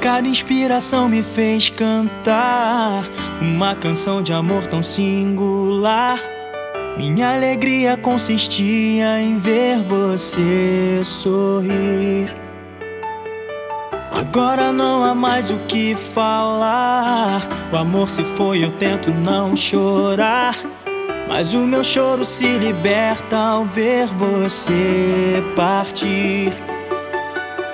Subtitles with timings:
[0.00, 3.04] Cada inspiração me fez cantar
[3.38, 6.18] uma canção de amor tão singular.
[6.96, 12.34] Minha alegria consistia em ver você sorrir.
[14.10, 17.42] Agora não há mais o que falar.
[17.70, 20.56] O amor se foi, eu tento não chorar.
[21.28, 26.54] Mas o meu choro se liberta ao ver você partir.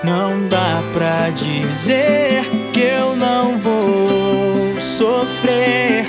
[0.07, 6.06] Não dá pra dizer que eu não vou sofrer.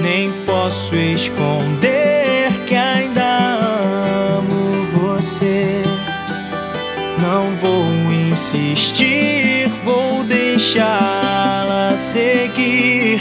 [0.00, 3.24] Nem posso esconder que ainda
[4.38, 5.82] amo você.
[7.20, 7.84] Não vou
[8.30, 13.20] insistir, vou deixá-la seguir.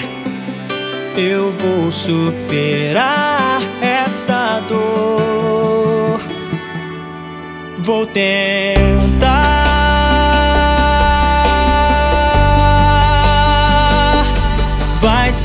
[1.17, 6.21] Eu vou superar essa dor.
[7.79, 9.54] Vou tentar.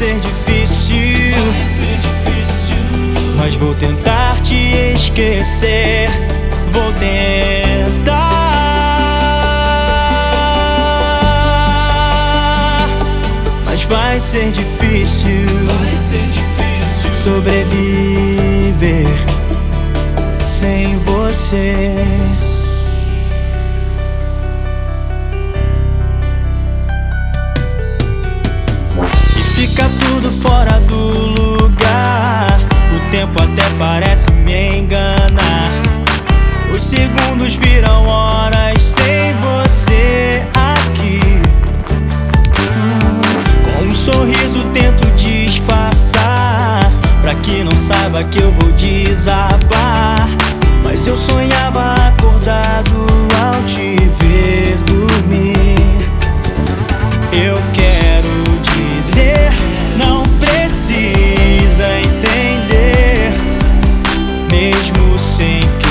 [0.01, 0.97] Ser difícil,
[1.37, 2.79] Vai ser difícil.
[3.37, 6.09] mas vou tentar te esquecer.
[6.73, 7.29] Vou tentar.
[13.67, 17.13] Mas vai ser difícil Vai ser difícil.
[17.13, 19.07] sobreviver
[20.49, 21.95] sem você.
[48.25, 50.29] Que eu vou desabar
[50.83, 53.07] Mas eu sonhava acordado
[53.43, 55.77] ao te ver dormir.
[57.33, 58.29] Eu quero
[58.63, 59.51] dizer,
[59.97, 63.33] não precisa entender
[64.51, 65.90] Mesmo sem querer,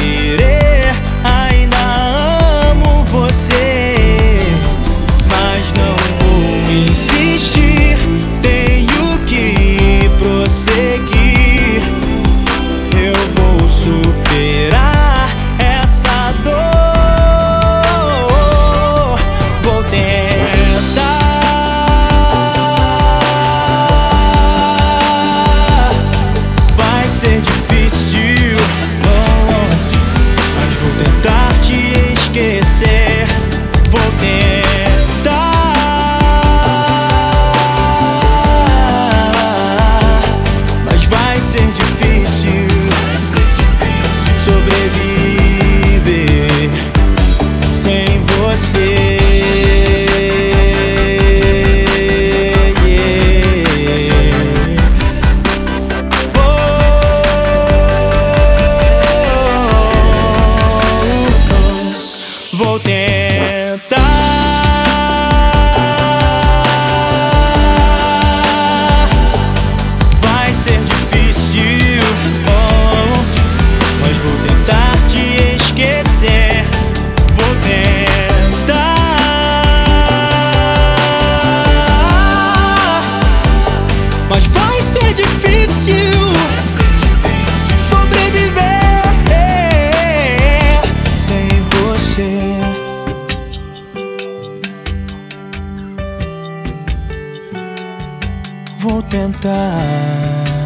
[99.09, 100.59] tentar.